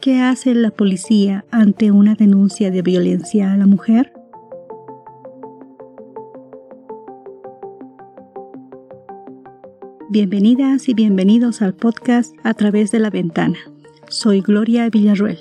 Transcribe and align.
¿Qué 0.00 0.20
hace 0.20 0.54
la 0.54 0.70
policía 0.70 1.44
ante 1.50 1.90
una 1.90 2.14
denuncia 2.14 2.70
de 2.70 2.82
violencia 2.82 3.52
a 3.52 3.56
la 3.56 3.66
mujer? 3.66 4.12
Bienvenidas 10.08 10.88
y 10.88 10.94
bienvenidos 10.94 11.62
al 11.62 11.74
podcast 11.74 12.32
A 12.44 12.54
través 12.54 12.92
de 12.92 13.00
la 13.00 13.10
ventana. 13.10 13.58
Soy 14.08 14.40
Gloria 14.40 14.88
Villarruel. 14.88 15.38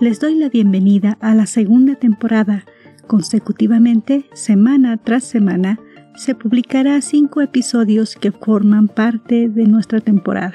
Les 0.00 0.20
doy 0.20 0.36
la 0.36 0.48
bienvenida 0.48 1.18
a 1.20 1.34
la 1.34 1.46
segunda 1.46 1.96
temporada. 1.96 2.64
Consecutivamente, 3.08 4.26
semana 4.32 4.96
tras 4.96 5.24
semana, 5.24 5.80
se 6.14 6.36
publicará 6.36 7.00
cinco 7.00 7.40
episodios 7.40 8.14
que 8.14 8.30
forman 8.30 8.86
parte 8.86 9.48
de 9.48 9.64
nuestra 9.64 10.00
temporada. 10.00 10.54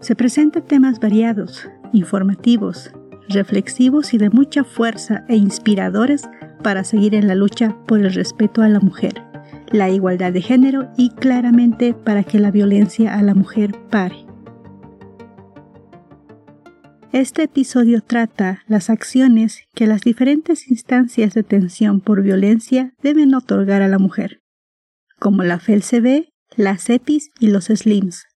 Se 0.00 0.14
presentan 0.14 0.64
temas 0.64 1.00
variados, 1.00 1.68
informativos, 1.92 2.92
reflexivos 3.28 4.14
y 4.14 4.18
de 4.18 4.30
mucha 4.30 4.62
fuerza 4.64 5.24
e 5.28 5.36
inspiradores 5.36 6.28
para 6.62 6.84
seguir 6.84 7.14
en 7.14 7.26
la 7.26 7.34
lucha 7.34 7.76
por 7.86 7.98
el 8.00 8.12
respeto 8.14 8.62
a 8.62 8.68
la 8.68 8.80
mujer, 8.80 9.24
la 9.72 9.90
igualdad 9.90 10.32
de 10.32 10.42
género 10.42 10.90
y 10.96 11.10
claramente 11.10 11.94
para 11.94 12.22
que 12.22 12.38
la 12.38 12.50
violencia 12.50 13.14
a 13.14 13.22
la 13.22 13.34
mujer 13.34 13.74
pare. 13.90 14.24
Este 17.10 17.44
episodio 17.44 18.00
trata 18.02 18.62
las 18.68 18.90
acciones 18.90 19.64
que 19.74 19.86
las 19.86 20.02
diferentes 20.02 20.70
instancias 20.70 21.34
de 21.34 21.40
atención 21.40 22.00
por 22.00 22.22
violencia 22.22 22.92
deben 23.02 23.34
otorgar 23.34 23.82
a 23.82 23.88
la 23.88 23.98
mujer, 23.98 24.42
como 25.18 25.42
la 25.42 25.58
FELCB, 25.58 26.28
las 26.56 26.88
EPIs 26.90 27.30
y 27.40 27.48
los 27.48 27.64
SLIMS, 27.66 28.27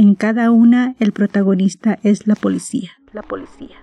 en 0.00 0.14
cada 0.14 0.50
una 0.50 0.94
el 0.98 1.12
protagonista 1.12 1.98
es 2.02 2.26
la 2.26 2.34
policía. 2.34 2.92
La 3.12 3.20
policía. 3.20 3.76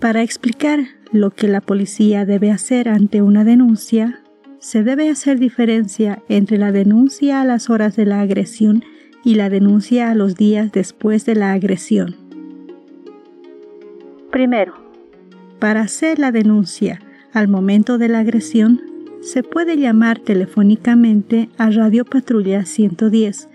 Para 0.00 0.22
explicar 0.22 0.80
lo 1.12 1.30
que 1.30 1.46
la 1.46 1.60
policía 1.60 2.24
debe 2.24 2.50
hacer 2.50 2.88
ante 2.88 3.22
una 3.22 3.44
denuncia, 3.44 4.20
se 4.58 4.82
debe 4.82 5.08
hacer 5.08 5.38
diferencia 5.38 6.24
entre 6.28 6.58
la 6.58 6.72
denuncia 6.72 7.40
a 7.40 7.44
las 7.44 7.70
horas 7.70 7.94
de 7.94 8.06
la 8.06 8.20
agresión 8.20 8.82
y 9.22 9.36
la 9.36 9.48
denuncia 9.48 10.10
a 10.10 10.16
los 10.16 10.34
días 10.34 10.72
después 10.72 11.24
de 11.24 11.36
la 11.36 11.52
agresión. 11.52 12.16
Primero, 14.32 14.74
para 15.60 15.82
hacer 15.82 16.18
la 16.18 16.32
denuncia 16.32 16.98
al 17.32 17.46
momento 17.46 17.96
de 17.96 18.08
la 18.08 18.18
agresión, 18.18 18.93
se 19.24 19.42
puede 19.42 19.76
llamar 19.78 20.18
telefónicamente 20.18 21.48
a 21.56 21.70
Radio 21.70 22.04
Patrulla 22.04 22.66
110 22.66 23.48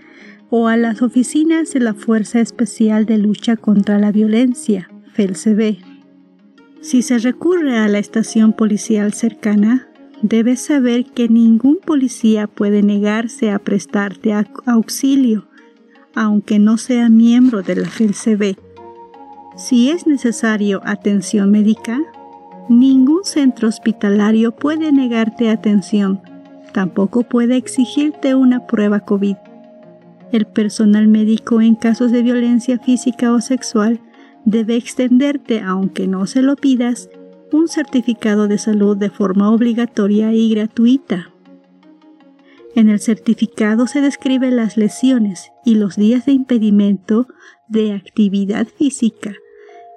o 0.50 0.68
a 0.68 0.78
las 0.78 1.04
oficinas 1.04 1.72
de 1.74 1.80
la 1.80 1.94
Fuerza 1.94 2.40
Especial 2.40 3.06
de 3.06 3.20
Lucha 3.20 3.56
contra 3.56 4.00
la 4.00 4.12
Violencia, 4.12 4.90
FELCB. 5.14 5.78
Si 6.82 7.04
se 7.04 7.20
recurre 7.20 7.78
a 7.78 7.88
la 7.88 8.00
estación 8.00 8.54
policial 8.54 9.14
cercana, 9.14 9.88
debes 10.24 10.60
saber 10.60 11.06
que 11.06 11.30
ningún 11.30 11.78
policía 11.78 12.48
puede 12.48 12.82
negarse 12.82 13.52
a 13.52 13.60
prestarte 13.60 14.34
auxilio, 14.66 15.48
aunque 16.16 16.58
no 16.58 16.78
sea 16.78 17.10
miembro 17.10 17.62
de 17.62 17.76
la 17.76 17.88
FELCB. 17.88 18.58
Si 19.56 19.92
es 19.92 20.08
necesario 20.08 20.82
atención 20.84 21.52
médica, 21.52 22.00
Ningún 22.70 23.24
centro 23.24 23.68
hospitalario 23.68 24.52
puede 24.52 24.92
negarte 24.92 25.50
atención, 25.50 26.22
tampoco 26.72 27.24
puede 27.24 27.56
exigirte 27.56 28.36
una 28.36 28.68
prueba 28.68 29.00
COVID. 29.00 29.38
El 30.32 30.46
personal 30.46 31.08
médico 31.08 31.62
en 31.62 31.74
casos 31.74 32.12
de 32.12 32.22
violencia 32.22 32.78
física 32.78 33.34
o 33.34 33.42
sexual 33.42 34.00
debe 34.46 34.76
extenderte, 34.76 35.62
aunque 35.62 36.08
no 36.08 36.28
se 36.28 36.44
lo 36.44 36.56
pidas, 36.56 37.10
un 37.52 37.68
certificado 37.68 38.48
de 38.48 38.60
salud 38.60 38.96
de 38.96 39.10
forma 39.10 39.50
obligatoria 39.50 40.32
y 40.32 40.52
gratuita. 40.52 41.32
En 42.76 42.88
el 42.90 43.00
certificado 43.00 43.88
se 43.88 44.00
describen 44.00 44.56
las 44.56 44.78
lesiones 44.78 45.52
y 45.66 45.74
los 45.74 45.96
días 45.96 46.28
de 46.28 46.34
impedimento 46.34 47.26
de 47.68 47.94
actividad 47.94 48.68
física 48.68 49.34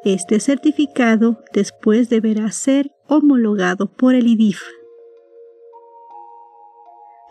este 0.04 0.40
certificado 0.40 1.38
después 1.52 2.08
deberá 2.08 2.50
ser 2.50 2.90
homologado 3.06 3.90
por 3.90 4.14
el 4.14 4.26
IDIF. 4.26 4.60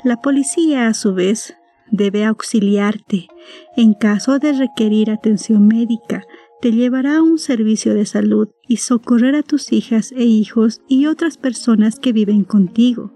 La 0.03 0.17
policía, 0.17 0.87
a 0.87 0.93
su 0.93 1.13
vez, 1.13 1.55
debe 1.91 2.25
auxiliarte. 2.25 3.27
En 3.75 3.93
caso 3.93 4.39
de 4.39 4.53
requerir 4.53 5.11
atención 5.11 5.67
médica, 5.67 6.23
te 6.61 6.71
llevará 6.71 7.17
a 7.17 7.21
un 7.21 7.37
servicio 7.37 7.93
de 7.93 8.05
salud 8.05 8.49
y 8.67 8.77
socorrer 8.77 9.35
a 9.35 9.43
tus 9.43 9.71
hijas 9.73 10.11
e 10.11 10.23
hijos 10.23 10.81
y 10.87 11.07
otras 11.07 11.37
personas 11.37 11.99
que 11.99 12.13
viven 12.13 12.43
contigo, 12.43 13.13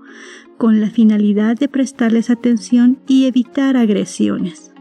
con 0.58 0.82
la 0.82 0.90
finalidad 0.90 1.58
de 1.58 1.70
prestarles 1.70 2.30
atención 2.30 3.00
y 3.08 3.26
evitar 3.26 3.78
agresiones. 3.78 4.75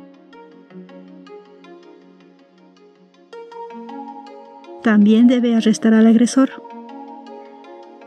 También 4.84 5.27
debe 5.27 5.56
arrestar 5.56 5.95
al 5.95 6.06
agresor. 6.06 6.50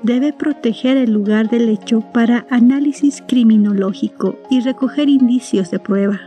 Debe 0.04 0.32
proteger 0.32 0.96
el 0.96 1.12
lugar 1.12 1.50
del 1.50 1.70
hecho 1.70 2.02
para 2.14 2.46
análisis 2.52 3.24
criminológico 3.28 4.38
y 4.52 4.62
recoger 4.62 5.10
indicios 5.10 5.72
de 5.72 5.80
prueba. 5.80 6.22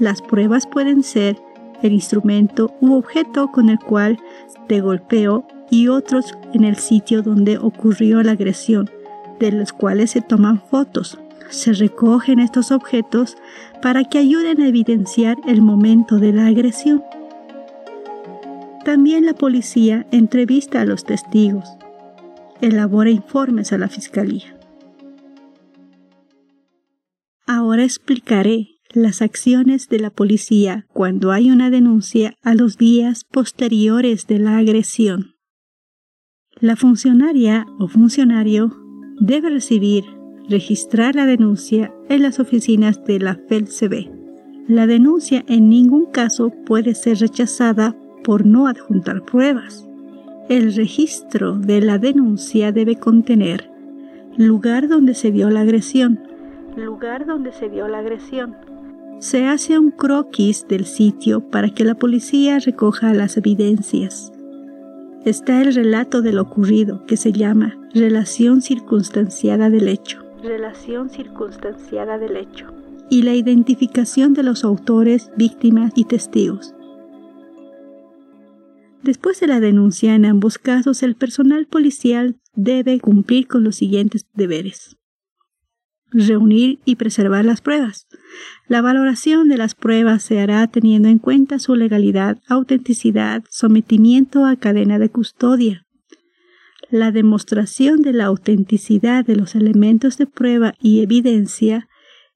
Las 0.00 0.22
pruebas 0.22 0.66
pueden 0.66 1.04
ser 1.04 1.38
el 1.82 1.92
instrumento 1.92 2.74
u 2.80 2.94
objeto 2.94 3.52
con 3.52 3.68
el 3.68 3.78
cual 3.78 4.18
te 4.66 4.80
golpeó 4.80 5.46
y 5.70 5.86
otros 5.86 6.36
en 6.52 6.64
el 6.64 6.74
sitio 6.74 7.22
donde 7.22 7.58
ocurrió 7.58 8.20
la 8.24 8.32
agresión, 8.32 8.90
de 9.38 9.52
los 9.52 9.72
cuales 9.72 10.10
se 10.10 10.20
toman 10.20 10.60
fotos. 10.60 11.16
Se 11.48 11.72
recogen 11.74 12.40
estos 12.40 12.72
objetos 12.72 13.36
para 13.80 14.02
que 14.02 14.18
ayuden 14.18 14.60
a 14.60 14.66
evidenciar 14.66 15.36
el 15.46 15.62
momento 15.62 16.18
de 16.18 16.32
la 16.32 16.46
agresión. 16.46 17.04
También 18.84 19.26
la 19.26 19.34
policía 19.34 20.06
entrevista 20.12 20.80
a 20.80 20.84
los 20.84 21.04
testigos, 21.04 21.68
elabora 22.60 23.10
informes 23.10 23.72
a 23.72 23.78
la 23.78 23.88
fiscalía. 23.88 24.56
Ahora 27.46 27.84
explicaré 27.84 28.78
las 28.92 29.22
acciones 29.22 29.88
de 29.88 29.98
la 29.98 30.10
policía 30.10 30.86
cuando 30.92 31.32
hay 31.32 31.50
una 31.50 31.70
denuncia 31.70 32.34
a 32.42 32.54
los 32.54 32.76
días 32.76 33.24
posteriores 33.24 34.26
de 34.26 34.38
la 34.38 34.58
agresión. 34.58 35.34
La 36.60 36.76
funcionaria 36.76 37.66
o 37.78 37.88
funcionario 37.88 38.76
debe 39.20 39.50
recibir, 39.50 40.04
registrar 40.48 41.14
la 41.14 41.26
denuncia 41.26 41.92
en 42.08 42.22
las 42.22 42.40
oficinas 42.40 43.04
de 43.04 43.20
la 43.20 43.36
FELCB. 43.48 44.10
La 44.66 44.86
denuncia 44.86 45.44
en 45.48 45.68
ningún 45.68 46.06
caso 46.06 46.52
puede 46.66 46.94
ser 46.94 47.18
rechazada 47.18 47.96
por 48.28 48.44
no 48.44 48.66
adjuntar 48.66 49.22
pruebas. 49.22 49.88
El 50.50 50.74
registro 50.74 51.54
de 51.56 51.80
la 51.80 51.96
denuncia 51.96 52.72
debe 52.72 52.96
contener 52.96 53.70
lugar 54.36 54.86
donde 54.86 55.14
se 55.14 55.32
dio 55.32 55.48
la 55.48 55.62
agresión, 55.62 56.20
lugar 56.76 57.24
donde 57.24 57.52
se 57.52 57.70
dio 57.70 57.88
la 57.88 58.00
agresión. 58.00 58.54
Se 59.18 59.46
hace 59.46 59.78
un 59.78 59.90
croquis 59.90 60.68
del 60.68 60.84
sitio 60.84 61.40
para 61.40 61.70
que 61.70 61.86
la 61.86 61.94
policía 61.94 62.58
recoja 62.58 63.14
las 63.14 63.38
evidencias. 63.38 64.30
Está 65.24 65.62
el 65.62 65.74
relato 65.74 66.20
de 66.20 66.34
lo 66.34 66.42
ocurrido 66.42 67.06
que 67.06 67.16
se 67.16 67.32
llama 67.32 67.78
relación 67.94 68.60
circunstanciada 68.60 69.70
del 69.70 69.88
hecho. 69.88 70.18
Relación 70.42 71.08
circunstanciada 71.08 72.18
del 72.18 72.36
hecho. 72.36 72.66
Y 73.08 73.22
la 73.22 73.32
identificación 73.32 74.34
de 74.34 74.42
los 74.42 74.64
autores, 74.64 75.32
víctimas 75.38 75.92
y 75.94 76.04
testigos. 76.04 76.74
Después 79.02 79.38
de 79.40 79.46
la 79.46 79.60
denuncia, 79.60 80.14
en 80.14 80.24
ambos 80.24 80.58
casos, 80.58 81.02
el 81.02 81.14
personal 81.14 81.66
policial 81.66 82.36
debe 82.54 82.98
cumplir 83.00 83.46
con 83.46 83.64
los 83.64 83.76
siguientes 83.76 84.26
deberes. 84.34 84.96
Reunir 86.10 86.78
y 86.84 86.96
preservar 86.96 87.44
las 87.44 87.60
pruebas. 87.60 88.06
La 88.66 88.80
valoración 88.80 89.48
de 89.48 89.58
las 89.58 89.74
pruebas 89.74 90.22
se 90.22 90.40
hará 90.40 90.66
teniendo 90.66 91.08
en 91.08 91.18
cuenta 91.18 91.58
su 91.58 91.74
legalidad, 91.74 92.38
autenticidad, 92.48 93.44
sometimiento 93.50 94.46
a 94.46 94.56
cadena 94.56 94.98
de 94.98 95.10
custodia. 95.10 95.86
La 96.90 97.12
demostración 97.12 98.00
de 98.00 98.14
la 98.14 98.24
autenticidad 98.24 99.24
de 99.24 99.36
los 99.36 99.54
elementos 99.54 100.16
de 100.16 100.26
prueba 100.26 100.74
y 100.80 101.02
evidencia 101.02 101.88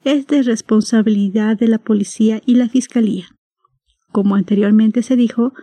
es 0.05 0.27
de 0.27 0.43
responsabilidad 0.43 1.57
de 1.57 1.69
la 1.69 1.79
policía 1.79 2.43
y 2.45 2.57
la 2.57 2.69
fiscalía. 2.69 3.29
Como 4.11 4.35
anteriormente 4.35 5.03
se 5.03 5.17
dijo, 5.17 5.55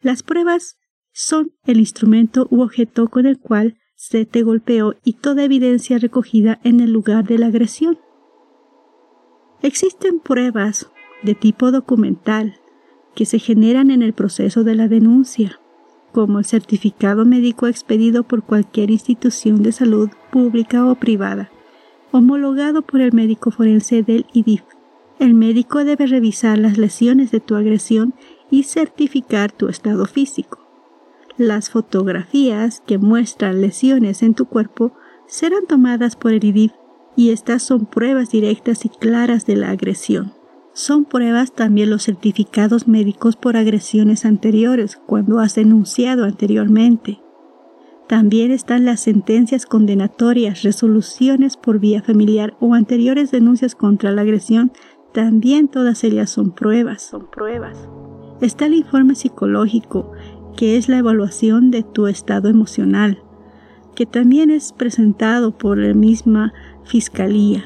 las 0.00 0.22
pruebas 0.22 0.78
son 1.12 1.52
el 1.64 1.78
instrumento 1.78 2.46
u 2.50 2.62
objeto 2.62 3.08
con 3.08 3.26
el 3.26 3.38
cual 3.38 3.76
se 3.94 4.24
te 4.24 4.42
golpeó 4.42 4.94
y 5.04 5.14
toda 5.14 5.44
evidencia 5.44 5.98
recogida 5.98 6.58
en 6.64 6.80
el 6.80 6.90
lugar 6.90 7.26
de 7.26 7.38
la 7.38 7.46
agresión. 7.48 7.98
Existen 9.62 10.20
pruebas 10.20 10.90
de 11.22 11.34
tipo 11.34 11.70
documental 11.70 12.58
que 13.14 13.26
se 13.26 13.38
generan 13.38 13.90
en 13.90 14.00
el 14.00 14.14
proceso 14.14 14.64
de 14.64 14.74
la 14.74 14.88
denuncia, 14.88 15.60
como 16.12 16.38
el 16.38 16.44
certificado 16.44 17.26
médico 17.26 17.66
expedido 17.66 18.22
por 18.22 18.42
cualquier 18.42 18.90
institución 18.90 19.62
de 19.62 19.72
salud 19.72 20.08
pública 20.32 20.86
o 20.86 20.94
privada, 20.94 21.50
homologado 22.10 22.82
por 22.82 23.02
el 23.02 23.12
médico 23.12 23.50
forense 23.50 24.02
del 24.02 24.24
IDIF. 24.32 24.62
El 25.18 25.34
médico 25.34 25.84
debe 25.84 26.06
revisar 26.06 26.56
las 26.56 26.78
lesiones 26.78 27.30
de 27.30 27.40
tu 27.40 27.54
agresión 27.54 28.14
y 28.50 28.64
certificar 28.64 29.52
tu 29.52 29.68
estado 29.68 30.06
físico. 30.06 30.58
Las 31.36 31.70
fotografías 31.70 32.82
que 32.86 32.98
muestran 32.98 33.60
lesiones 33.60 34.22
en 34.22 34.34
tu 34.34 34.46
cuerpo 34.46 34.92
serán 35.26 35.66
tomadas 35.66 36.16
por 36.16 36.32
el 36.32 36.44
IDIF 36.44 36.72
y 37.16 37.30
estas 37.30 37.62
son 37.62 37.86
pruebas 37.86 38.30
directas 38.30 38.84
y 38.84 38.88
claras 38.88 39.46
de 39.46 39.56
la 39.56 39.70
agresión. 39.70 40.32
Son 40.72 41.04
pruebas 41.04 41.52
también 41.52 41.90
los 41.90 42.04
certificados 42.04 42.86
médicos 42.86 43.36
por 43.36 43.56
agresiones 43.56 44.24
anteriores 44.24 45.00
cuando 45.06 45.40
has 45.40 45.54
denunciado 45.54 46.24
anteriormente. 46.24 47.20
También 48.08 48.50
están 48.50 48.84
las 48.84 49.00
sentencias 49.00 49.66
condenatorias, 49.66 50.62
resoluciones 50.62 51.56
por 51.56 51.78
vía 51.78 52.02
familiar 52.02 52.56
o 52.60 52.74
anteriores 52.74 53.30
denuncias 53.30 53.74
contra 53.74 54.10
la 54.10 54.22
agresión. 54.22 54.72
También 55.12 55.68
todas 55.68 56.02
ellas 56.02 56.30
son 56.30 56.52
pruebas, 56.52 57.02
son 57.02 57.30
pruebas. 57.30 57.88
Está 58.40 58.66
el 58.66 58.74
informe 58.74 59.14
psicológico, 59.14 60.12
que 60.56 60.76
es 60.76 60.88
la 60.88 60.98
evaluación 60.98 61.70
de 61.70 61.82
tu 61.82 62.06
estado 62.06 62.48
emocional, 62.48 63.22
que 63.94 64.06
también 64.06 64.50
es 64.50 64.72
presentado 64.72 65.56
por 65.56 65.78
la 65.78 65.92
misma 65.94 66.52
fiscalía. 66.84 67.64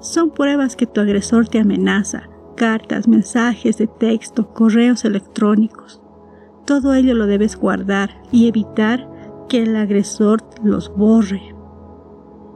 Son 0.00 0.30
pruebas 0.30 0.76
que 0.76 0.86
tu 0.86 1.00
agresor 1.00 1.48
te 1.48 1.58
amenaza, 1.58 2.28
cartas, 2.56 3.08
mensajes 3.08 3.76
de 3.78 3.88
texto, 3.88 4.52
correos 4.52 5.04
electrónicos. 5.04 6.00
Todo 6.64 6.94
ello 6.94 7.14
lo 7.14 7.26
debes 7.26 7.56
guardar 7.56 8.22
y 8.30 8.46
evitar 8.46 9.08
que 9.48 9.62
el 9.62 9.74
agresor 9.74 10.44
los 10.62 10.94
borre. 10.94 11.54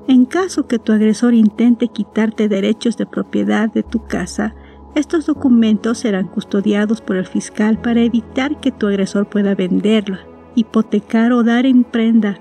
En 0.07 0.27
caso 0.27 0.67
que 0.67 0.79
tu 0.79 0.93
agresor 0.93 1.35
intente 1.35 1.89
quitarte 1.89 2.49
derechos 2.49 2.97
de 2.97 3.07
propiedad 3.07 3.73
de 3.73 3.83
tu 3.83 4.05
casa, 4.05 4.55
estos 4.95 5.27
documentos 5.27 5.99
serán 5.99 6.29
custodiados 6.29 7.01
por 7.01 7.17
el 7.17 7.27
fiscal 7.27 7.81
para 7.81 8.03
evitar 8.03 8.61
que 8.61 8.73
tu 8.73 8.87
agresor 8.87 9.27
pueda 9.27 9.55
venderla, 9.55 10.21
hipotecar 10.55 11.33
o 11.33 11.43
dar 11.43 11.67
en 11.67 11.85
prenda. 11.85 12.39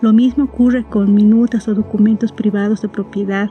Lo 0.00 0.12
mismo 0.12 0.44
ocurre 0.44 0.84
con 0.84 1.14
minutas 1.14 1.68
o 1.68 1.74
documentos 1.74 2.32
privados 2.32 2.82
de 2.82 2.88
propiedad 2.88 3.50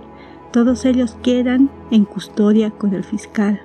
todos 0.56 0.86
ellos 0.86 1.18
quedan 1.22 1.70
en 1.92 2.06
custodia 2.06 2.72
con 2.72 2.94
el 2.94 3.04
fiscal. 3.04 3.60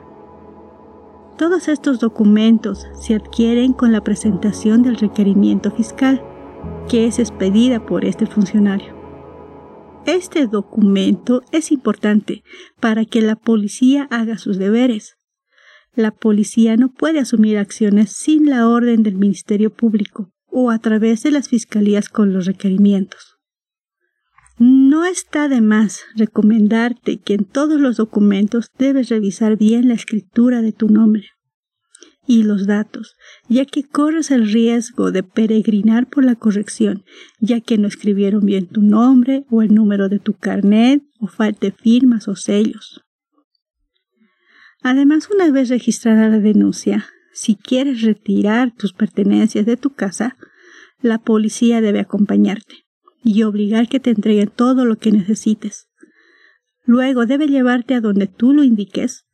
Todos 1.38 1.68
estos 1.68 2.00
documentos 2.00 2.88
se 2.94 3.14
adquieren 3.14 3.74
con 3.74 3.92
la 3.92 4.02
presentación 4.02 4.82
del 4.82 4.96
requerimiento 4.96 5.70
fiscal, 5.70 6.20
que 6.88 7.06
es 7.06 7.20
expedida 7.20 7.78
por 7.86 8.04
este 8.04 8.26
funcionario. 8.26 8.99
Este 10.06 10.46
documento 10.46 11.42
es 11.52 11.70
importante 11.70 12.42
para 12.80 13.04
que 13.04 13.20
la 13.20 13.36
policía 13.36 14.08
haga 14.10 14.38
sus 14.38 14.58
deberes. 14.58 15.16
La 15.94 16.10
policía 16.10 16.76
no 16.76 16.92
puede 16.92 17.18
asumir 17.20 17.58
acciones 17.58 18.12
sin 18.12 18.48
la 18.48 18.68
orden 18.68 19.02
del 19.02 19.16
Ministerio 19.16 19.70
Público 19.70 20.32
o 20.46 20.70
a 20.70 20.78
través 20.78 21.22
de 21.22 21.30
las 21.30 21.48
fiscalías 21.48 22.08
con 22.08 22.32
los 22.32 22.46
requerimientos. 22.46 23.38
No 24.58 25.04
está 25.04 25.48
de 25.48 25.60
más 25.60 26.04
recomendarte 26.14 27.18
que 27.18 27.34
en 27.34 27.44
todos 27.44 27.80
los 27.80 27.96
documentos 27.96 28.68
debes 28.78 29.08
revisar 29.08 29.56
bien 29.56 29.88
la 29.88 29.94
escritura 29.94 30.62
de 30.62 30.72
tu 30.72 30.88
nombre 30.88 31.28
y 32.26 32.42
los 32.42 32.66
datos, 32.66 33.16
ya 33.48 33.64
que 33.64 33.82
corres 33.82 34.30
el 34.30 34.50
riesgo 34.50 35.10
de 35.10 35.22
peregrinar 35.22 36.08
por 36.08 36.24
la 36.24 36.36
corrección, 36.36 37.04
ya 37.40 37.60
que 37.60 37.78
no 37.78 37.88
escribieron 37.88 38.44
bien 38.44 38.66
tu 38.66 38.82
nombre 38.82 39.44
o 39.50 39.62
el 39.62 39.74
número 39.74 40.08
de 40.08 40.18
tu 40.18 40.34
carnet 40.34 41.02
o 41.18 41.26
falte 41.26 41.72
firmas 41.72 42.28
o 42.28 42.36
sellos. 42.36 43.02
Además, 44.82 45.28
una 45.32 45.50
vez 45.50 45.68
registrada 45.68 46.28
la 46.28 46.38
denuncia, 46.38 47.06
si 47.32 47.54
quieres 47.54 48.02
retirar 48.02 48.74
tus 48.74 48.92
pertenencias 48.92 49.66
de 49.66 49.76
tu 49.76 49.90
casa, 49.90 50.36
la 51.00 51.18
policía 51.18 51.80
debe 51.80 52.00
acompañarte 52.00 52.86
y 53.22 53.42
obligar 53.42 53.88
que 53.88 54.00
te 54.00 54.10
entreguen 54.10 54.48
todo 54.48 54.84
lo 54.84 54.96
que 54.96 55.12
necesites. 55.12 55.88
Luego 56.84 57.26
debe 57.26 57.46
llevarte 57.46 57.94
a 57.94 58.00
donde 58.00 58.26
tú 58.26 58.52
lo 58.52 58.64
indiques 58.64 59.26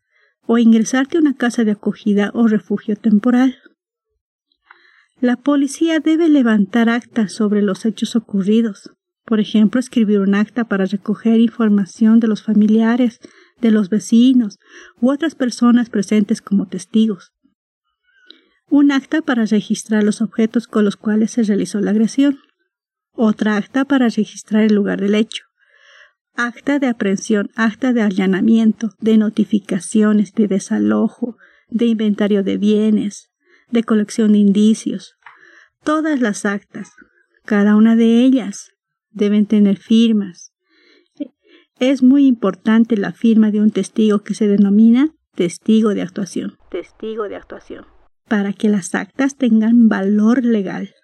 o 0.47 0.59
ingresarte 0.59 1.17
a 1.17 1.21
una 1.21 1.35
casa 1.35 1.65
de 1.65 1.73
acogida 1.73 2.31
o 2.35 2.47
refugio 2.47 2.97
temporal. 2.97 3.57
La 5.21 5.37
policía 5.37 6.01
debe 6.01 6.29
levantar 6.29 6.89
actas 6.89 7.33
sobre 7.33 7.63
los 7.63 7.87
hechos 7.87 8.17
ocurridos, 8.17 8.93
por 9.25 9.41
ejemplo, 9.41 9.81
escribir 9.81 10.21
un 10.21 10.35
acta 10.35 10.65
para 10.65 10.85
recoger 10.85 11.41
información 11.41 12.21
de 12.21 12.29
los 12.29 12.43
familiares, 12.43 13.19
de 13.61 13.71
los 13.71 13.89
vecinos 13.89 14.59
u 15.01 15.11
otras 15.11 15.35
personas 15.35 15.91
presentes 15.91 16.43
como 16.43 16.67
testigos. 16.67 17.33
Un 18.69 18.93
acta 18.93 19.23
para 19.23 19.47
registrar 19.47 20.05
los 20.05 20.21
objetos 20.21 20.69
con 20.69 20.85
los 20.85 20.97
cuales 20.97 21.31
se 21.31 21.43
realizó 21.43 21.81
la 21.81 21.93
agresión 21.93 22.39
otra 23.17 23.57
acta 23.57 23.87
para 23.87 24.09
registrar 24.09 24.65
el 24.65 24.75
lugar 24.75 25.01
del 25.01 25.15
hecho, 25.15 25.45
acta 26.37 26.79
de 26.79 26.87
aprehensión, 26.87 27.51
acta 27.57 27.93
de 27.93 28.03
allanamiento, 28.03 28.91
de 29.01 29.17
notificaciones, 29.17 30.33
de 30.35 30.49
desalojo, 30.49 31.37
de 31.69 31.87
inventario 31.87 32.43
de 32.43 32.59
bienes, 32.59 33.31
de 33.71 33.83
colección 33.83 34.33
de 34.33 34.39
indicios. 34.39 35.17
Todas 35.83 36.21
las 36.21 36.45
actas, 36.45 36.93
cada 37.45 37.77
una 37.77 37.97
de 37.97 38.23
ellas, 38.23 38.73
deben 39.11 39.47
tener 39.47 39.79
firmas. 39.79 40.53
Es 41.79 42.03
muy 42.03 42.27
importante 42.27 42.97
la 42.97 43.13
firma 43.13 43.51
de 43.51 43.61
un 43.61 43.71
testigo 43.71 44.21
que 44.21 44.35
se 44.35 44.49
denomina 44.49 45.15
testigo 45.35 45.95
de 45.95 46.03
actuación. 46.03 46.57
Testigo 46.71 47.29
de 47.29 47.37
actuación. 47.37 47.87
Para 48.29 48.53
que 48.53 48.69
las 48.69 48.95
actas 48.95 49.37
tengan 49.37 49.89
valor 49.89 50.45
legal. 50.45 50.95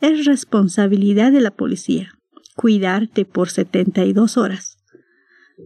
Es 0.00 0.24
responsabilidad 0.24 1.32
de 1.32 1.40
la 1.40 1.50
policía 1.50 2.17
cuidarte 2.58 3.24
por 3.24 3.50
72 3.50 4.36
horas, 4.36 4.78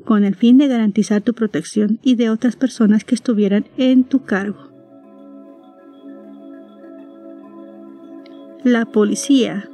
con 0.04 0.25
el 0.25 0.34
fin 0.34 0.58
de 0.58 0.68
garantizar 0.68 1.22
tu 1.22 1.32
protección 1.32 1.99
y 2.02 2.16
de 2.16 2.28
otras 2.28 2.54
personas 2.54 3.02
que 3.02 3.14
estuvieran 3.14 3.64
en 3.78 4.04
tu 4.04 4.25
cargo. 4.25 4.70
La 8.62 8.84
policía 8.84 9.70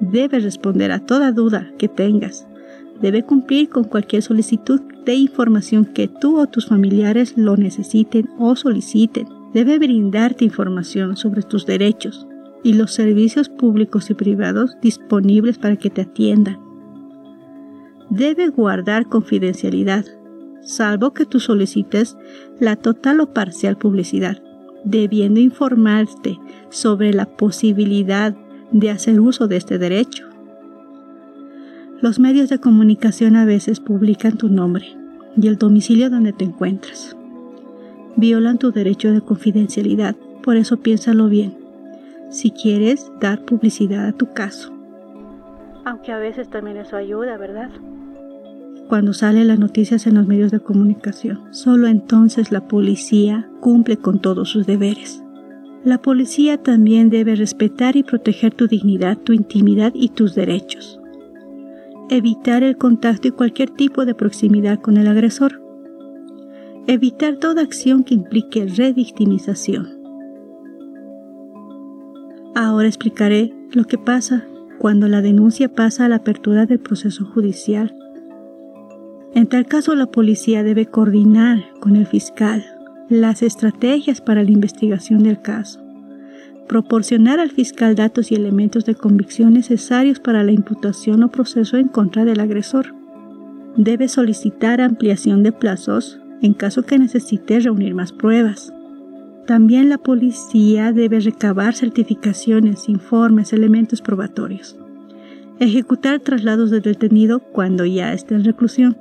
debe 0.00 0.38
responder 0.38 0.90
a 0.90 1.00
toda 1.04 1.32
duda 1.32 1.70
que 1.76 1.88
tengas. 1.88 2.46
Debe 2.98 3.24
cumplir 3.24 3.68
con 3.68 3.84
cualquier 3.84 4.22
solicitud 4.22 4.80
de 5.04 5.16
información 5.16 5.84
que 5.84 6.08
tú 6.08 6.40
o 6.40 6.46
tus 6.46 6.68
familiares 6.68 7.34
lo 7.36 7.58
necesiten 7.58 8.30
o 8.38 8.56
soliciten. 8.56 9.28
Debe 9.52 9.78
brindarte 9.78 10.46
información 10.46 11.18
sobre 11.18 11.42
tus 11.42 11.66
derechos, 11.66 12.26
y 12.64 12.72
los 12.72 12.92
servicios 12.92 13.48
públicos 13.50 14.10
y 14.10 14.14
privados 14.14 14.76
disponibles 14.80 15.58
para 15.58 15.76
que 15.76 15.90
te 15.90 16.00
atiendan. 16.00 16.58
Debe 18.10 18.48
guardar 18.48 19.08
confidencialidad, 19.08 20.06
salvo 20.62 21.12
que 21.12 21.26
tú 21.26 21.40
solicites 21.40 22.16
la 22.58 22.76
total 22.76 23.20
o 23.20 23.32
parcial 23.32 23.76
publicidad, 23.76 24.42
debiendo 24.82 25.40
informarte 25.40 26.40
sobre 26.70 27.12
la 27.12 27.26
posibilidad 27.26 28.34
de 28.72 28.90
hacer 28.90 29.20
uso 29.20 29.46
de 29.46 29.56
este 29.56 29.78
derecho. 29.78 30.26
Los 32.00 32.18
medios 32.18 32.48
de 32.48 32.58
comunicación 32.58 33.36
a 33.36 33.44
veces 33.44 33.78
publican 33.78 34.36
tu 34.36 34.48
nombre 34.48 34.96
y 35.40 35.48
el 35.48 35.58
domicilio 35.58 36.08
donde 36.08 36.32
te 36.32 36.44
encuentras. 36.44 37.14
Violan 38.16 38.58
tu 38.58 38.72
derecho 38.72 39.12
de 39.12 39.20
confidencialidad, 39.20 40.16
por 40.42 40.56
eso 40.56 40.78
piénsalo 40.78 41.28
bien 41.28 41.63
si 42.30 42.50
quieres 42.50 43.12
dar 43.20 43.44
publicidad 43.44 44.06
a 44.06 44.12
tu 44.12 44.32
caso. 44.32 44.72
Aunque 45.84 46.12
a 46.12 46.18
veces 46.18 46.48
también 46.48 46.76
eso 46.78 46.96
ayuda, 46.96 47.36
¿verdad? 47.36 47.70
Cuando 48.88 49.12
salen 49.12 49.48
las 49.48 49.58
noticias 49.58 50.06
en 50.06 50.14
los 50.14 50.26
medios 50.26 50.50
de 50.50 50.60
comunicación, 50.60 51.40
solo 51.50 51.86
entonces 51.86 52.52
la 52.52 52.68
policía 52.68 53.48
cumple 53.60 53.96
con 53.96 54.18
todos 54.20 54.50
sus 54.50 54.66
deberes. 54.66 55.22
La 55.84 55.98
policía 55.98 56.62
también 56.62 57.10
debe 57.10 57.34
respetar 57.34 57.96
y 57.96 58.02
proteger 58.02 58.54
tu 58.54 58.66
dignidad, 58.66 59.18
tu 59.18 59.32
intimidad 59.32 59.92
y 59.94 60.08
tus 60.08 60.34
derechos. 60.34 61.00
Evitar 62.10 62.62
el 62.62 62.76
contacto 62.76 63.28
y 63.28 63.32
cualquier 63.32 63.70
tipo 63.70 64.04
de 64.04 64.14
proximidad 64.14 64.80
con 64.80 64.96
el 64.96 65.06
agresor. 65.06 65.60
Evitar 66.86 67.36
toda 67.36 67.62
acción 67.62 68.04
que 68.04 68.14
implique 68.14 68.66
revictimización 68.66 70.03
Ahora 72.54 72.86
explicaré 72.86 73.52
lo 73.72 73.84
que 73.84 73.98
pasa 73.98 74.44
cuando 74.78 75.08
la 75.08 75.22
denuncia 75.22 75.68
pasa 75.68 76.04
a 76.04 76.08
la 76.08 76.16
apertura 76.16 76.66
del 76.66 76.78
proceso 76.78 77.24
judicial. 77.24 77.96
En 79.34 79.48
tal 79.48 79.66
caso, 79.66 79.94
la 79.94 80.06
policía 80.06 80.62
debe 80.62 80.86
coordinar 80.86 81.64
con 81.80 81.96
el 81.96 82.06
fiscal 82.06 82.64
las 83.08 83.42
estrategias 83.42 84.20
para 84.20 84.42
la 84.42 84.50
investigación 84.50 85.22
del 85.22 85.42
caso, 85.42 85.80
proporcionar 86.68 87.40
al 87.40 87.50
fiscal 87.50 87.94
datos 87.96 88.30
y 88.30 88.34
elementos 88.34 88.84
de 88.84 88.94
convicción 88.94 89.54
necesarios 89.54 90.20
para 90.20 90.44
la 90.44 90.52
imputación 90.52 91.22
o 91.22 91.30
proceso 91.30 91.76
en 91.76 91.88
contra 91.88 92.24
del 92.24 92.40
agresor. 92.40 92.94
Debe 93.76 94.08
solicitar 94.08 94.80
ampliación 94.80 95.42
de 95.42 95.52
plazos 95.52 96.20
en 96.42 96.52
caso 96.52 96.82
que 96.82 96.98
necesite 96.98 97.58
reunir 97.60 97.94
más 97.94 98.12
pruebas. 98.12 98.73
También 99.46 99.90
la 99.90 99.98
policía 99.98 100.92
debe 100.92 101.20
recabar 101.20 101.74
certificaciones, 101.74 102.88
informes, 102.88 103.52
elementos 103.52 104.00
probatorios. 104.00 104.76
Ejecutar 105.58 106.20
traslados 106.20 106.70
del 106.70 106.82
detenido 106.82 107.40
cuando 107.40 107.84
ya 107.84 108.12
esté 108.14 108.34
en 108.34 108.44
reclusión 108.44 108.96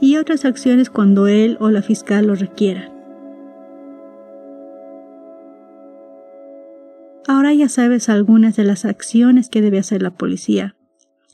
y 0.00 0.16
otras 0.16 0.44
acciones 0.44 0.90
cuando 0.90 1.26
él 1.26 1.56
o 1.60 1.70
la 1.70 1.82
fiscal 1.82 2.26
lo 2.28 2.36
requieran. 2.36 2.92
Ahora 7.26 7.52
ya 7.52 7.68
sabes 7.68 8.08
algunas 8.08 8.54
de 8.54 8.64
las 8.64 8.84
acciones 8.84 9.48
que 9.48 9.62
debe 9.62 9.78
hacer 9.78 10.02
la 10.02 10.10
policía. 10.10 10.76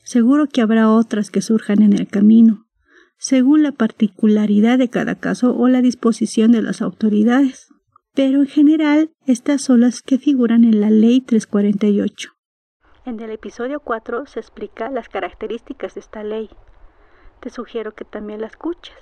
Seguro 0.03 0.47
que 0.47 0.63
habrá 0.63 0.91
otras 0.91 1.31
que 1.31 1.43
surjan 1.43 1.83
en 1.83 1.93
el 1.93 2.07
camino, 2.07 2.67
según 3.19 3.63
la 3.63 3.73
particularidad 3.73 4.79
de 4.79 4.89
cada 4.89 5.17
caso 5.17 5.55
o 5.57 5.69
la 5.69 5.83
disposición 5.83 6.53
de 6.53 6.63
las 6.63 6.81
autoridades. 6.81 7.69
Pero 8.23 8.41
en 8.41 8.49
general, 8.49 9.13
estas 9.25 9.63
son 9.63 9.81
las 9.81 10.03
que 10.03 10.19
figuran 10.19 10.65
en 10.65 10.83
la 10.83 10.91
Ley 10.91 11.23
348. 11.23 12.29
En 13.07 13.19
el 13.19 13.31
episodio 13.31 13.81
4 13.81 14.27
se 14.27 14.41
explica 14.41 14.91
las 14.91 15.09
características 15.09 15.95
de 15.95 16.01
esta 16.01 16.23
ley, 16.23 16.51
te 17.41 17.49
sugiero 17.49 17.95
que 17.95 18.05
también 18.05 18.43
la 18.43 18.49
escuches. 18.49 18.95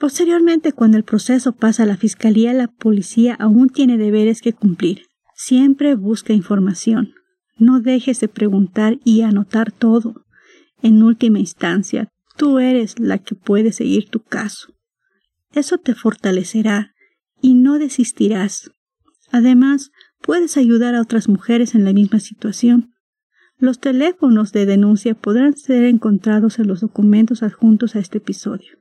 Posteriormente, 0.00 0.72
cuando 0.72 0.96
el 0.96 1.04
proceso 1.04 1.52
pasa 1.52 1.82
a 1.82 1.86
la 1.86 1.98
Fiscalía, 1.98 2.54
la 2.54 2.68
policía 2.68 3.36
aún 3.38 3.68
tiene 3.68 3.98
deberes 3.98 4.40
que 4.40 4.54
cumplir. 4.54 5.02
Siempre 5.34 5.94
busca 5.94 6.32
información. 6.32 7.12
No 7.58 7.80
dejes 7.80 8.18
de 8.18 8.28
preguntar 8.28 8.96
y 9.04 9.20
anotar 9.20 9.72
todo. 9.72 10.24
En 10.80 11.02
última 11.02 11.38
instancia, 11.38 12.08
tú 12.38 12.60
eres 12.60 12.98
la 12.98 13.18
que 13.18 13.34
puede 13.34 13.72
seguir 13.72 14.08
tu 14.08 14.20
caso. 14.20 14.72
Eso 15.52 15.76
te 15.76 15.94
fortalecerá 15.94 16.93
y 17.40 17.54
no 17.54 17.78
desistirás. 17.78 18.70
Además, 19.30 19.90
puedes 20.20 20.56
ayudar 20.56 20.94
a 20.94 21.00
otras 21.00 21.28
mujeres 21.28 21.74
en 21.74 21.84
la 21.84 21.92
misma 21.92 22.20
situación. 22.20 22.94
Los 23.58 23.78
teléfonos 23.78 24.52
de 24.52 24.66
denuncia 24.66 25.14
podrán 25.14 25.56
ser 25.56 25.84
encontrados 25.84 26.58
en 26.58 26.66
los 26.66 26.80
documentos 26.80 27.42
adjuntos 27.42 27.96
a 27.96 28.00
este 28.00 28.18
episodio. 28.18 28.78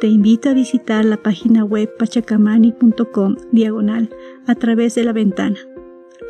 Te 0.00 0.06
invito 0.06 0.50
a 0.50 0.54
visitar 0.54 1.04
la 1.04 1.16
página 1.16 1.64
web 1.64 1.90
pachacamani.com 1.98 3.36
diagonal 3.52 4.10
a 4.46 4.54
través 4.54 4.94
de 4.94 5.04
la 5.04 5.12
ventana 5.12 5.58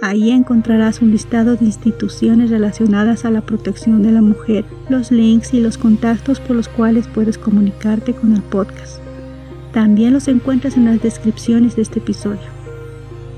Ahí 0.00 0.30
encontrarás 0.30 1.02
un 1.02 1.10
listado 1.10 1.56
de 1.56 1.64
instituciones 1.64 2.50
relacionadas 2.50 3.24
a 3.24 3.30
la 3.30 3.40
protección 3.40 4.02
de 4.02 4.12
la 4.12 4.22
mujer, 4.22 4.64
los 4.88 5.10
links 5.10 5.54
y 5.54 5.60
los 5.60 5.76
contactos 5.76 6.38
por 6.38 6.54
los 6.54 6.68
cuales 6.68 7.08
puedes 7.08 7.36
comunicarte 7.36 8.12
con 8.14 8.34
el 8.34 8.42
podcast. 8.42 9.00
También 9.72 10.12
los 10.12 10.28
encuentras 10.28 10.76
en 10.76 10.84
las 10.84 11.02
descripciones 11.02 11.74
de 11.74 11.82
este 11.82 11.98
episodio. 11.98 12.58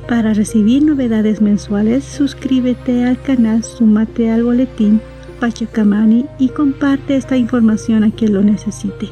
Para 0.07 0.35
recibir 0.35 0.85
novedades 0.85 1.41
mensuales, 1.41 2.05
suscríbete 2.05 3.05
al 3.05 3.21
canal, 3.23 3.65
súmate 3.65 4.31
al 4.31 4.45
boletín 4.45 5.01
Pachacamani 5.39 6.27
y 6.39 6.51
comparte 6.51 7.17
esta 7.17 7.39
información 7.39 8.05
a 8.05 8.11
quien 8.11 8.35
lo 8.35 8.43
necesite. 8.43 9.09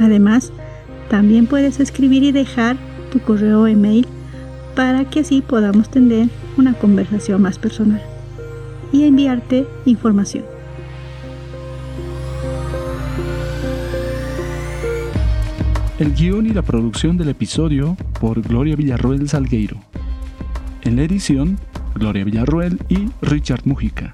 Además, 0.00 0.50
también 1.10 1.46
puedes 1.46 1.78
escribir 1.78 2.22
y 2.24 2.32
dejar 2.32 2.76
tu 3.12 3.20
correo 3.20 3.66
email 3.66 4.06
para 4.74 5.04
que 5.04 5.20
así 5.20 5.42
podamos 5.42 5.90
tener 5.90 6.28
una 6.56 6.72
conversación 6.72 7.42
más 7.42 7.58
personal 7.58 8.02
y 8.92 9.04
enviarte 9.04 9.66
información. 9.84 10.44
El 15.98 16.14
guion 16.14 16.46
y 16.46 16.50
la 16.50 16.62
producción 16.62 17.18
del 17.18 17.28
episodio 17.28 17.94
por 18.20 18.40
Gloria 18.40 18.74
Villarroel 18.74 19.28
Salgueiro. 19.28 19.76
En 20.82 20.96
la 20.96 21.02
edición, 21.02 21.58
Gloria 21.94 22.24
Villarroel 22.24 22.80
y 22.88 23.10
Richard 23.20 23.62
Mujica. 23.66 24.10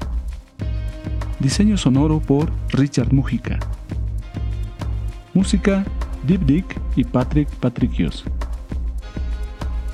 Diseño 1.39 1.77
sonoro 1.77 2.19
por 2.19 2.51
Richard 2.73 3.13
Mujica. 3.13 3.61
Música, 5.37 5.85
Deep 6.27 6.47
Dick 6.47 6.81
y 6.97 7.05
Patrick 7.05 7.47
Patricios. 7.57 8.25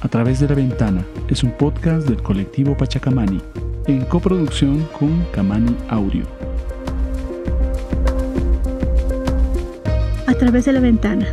A 0.01 0.07
través 0.07 0.39
de 0.39 0.49
la 0.49 0.55
ventana 0.55 1.05
es 1.27 1.43
un 1.43 1.51
podcast 1.51 2.07
del 2.07 2.23
colectivo 2.23 2.77
Pachacamani 2.77 3.41
en 3.89 4.05
coproducción 4.05 4.87
con 4.97 5.25
Camani 5.33 5.77
Audio. 5.89 6.23
A 10.29 10.35
través 10.35 10.67
de 10.67 10.75
la 10.75 10.79
ventana 10.79 11.27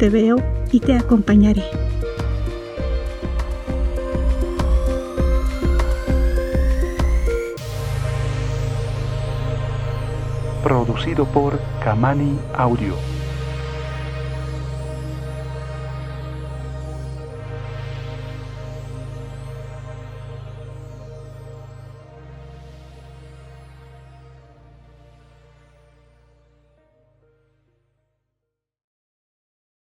te 0.00 0.10
veo 0.10 0.38
y 0.72 0.80
te 0.80 0.96
acompañaré. 0.96 1.62
Producido 10.64 11.24
por 11.26 11.60
Camani 11.84 12.36
Audio. 12.56 13.13